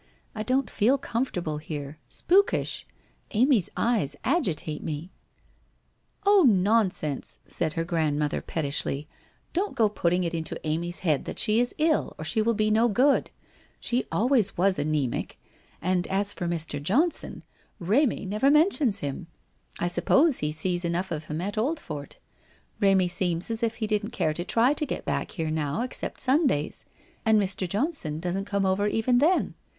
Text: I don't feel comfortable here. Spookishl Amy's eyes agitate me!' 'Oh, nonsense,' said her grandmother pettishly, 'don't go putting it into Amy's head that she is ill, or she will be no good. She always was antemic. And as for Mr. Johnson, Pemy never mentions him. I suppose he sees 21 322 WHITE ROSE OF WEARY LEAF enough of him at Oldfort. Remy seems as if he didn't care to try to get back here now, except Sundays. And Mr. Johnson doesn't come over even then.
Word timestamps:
I 0.33 0.41
don't 0.41 0.67
feel 0.67 0.97
comfortable 0.97 1.59
here. 1.59 1.99
Spookishl 2.09 2.85
Amy's 3.33 3.69
eyes 3.77 4.15
agitate 4.23 4.81
me!' 4.81 5.11
'Oh, 6.25 6.41
nonsense,' 6.41 7.37
said 7.45 7.73
her 7.73 7.83
grandmother 7.83 8.41
pettishly, 8.41 9.07
'don't 9.53 9.75
go 9.75 9.87
putting 9.89 10.23
it 10.23 10.33
into 10.33 10.59
Amy's 10.65 11.01
head 11.05 11.25
that 11.25 11.37
she 11.37 11.59
is 11.59 11.75
ill, 11.77 12.15
or 12.17 12.25
she 12.25 12.41
will 12.41 12.55
be 12.55 12.71
no 12.71 12.89
good. 12.89 13.29
She 13.79 14.05
always 14.11 14.57
was 14.57 14.79
antemic. 14.79 15.37
And 15.83 16.07
as 16.07 16.33
for 16.33 16.47
Mr. 16.47 16.81
Johnson, 16.81 17.43
Pemy 17.79 18.25
never 18.27 18.49
mentions 18.49 19.01
him. 19.01 19.27
I 19.77 19.87
suppose 19.87 20.39
he 20.39 20.51
sees 20.51 20.81
21 20.81 21.03
322 21.03 21.45
WHITE 21.53 21.57
ROSE 21.57 21.77
OF 21.79 21.89
WEARY 21.91 21.99
LEAF 22.01 22.09
enough 22.15 22.15
of 22.15 22.15
him 22.15 22.15
at 22.15 22.17
Oldfort. 22.17 22.17
Remy 22.89 23.07
seems 23.07 23.51
as 23.51 23.61
if 23.61 23.75
he 23.75 23.85
didn't 23.85 24.09
care 24.09 24.33
to 24.33 24.43
try 24.43 24.73
to 24.73 24.85
get 24.87 25.05
back 25.05 25.29
here 25.33 25.51
now, 25.51 25.83
except 25.83 26.19
Sundays. 26.19 26.85
And 27.23 27.39
Mr. 27.39 27.69
Johnson 27.69 28.19
doesn't 28.19 28.45
come 28.45 28.65
over 28.65 28.87
even 28.87 29.19
then. 29.19 29.53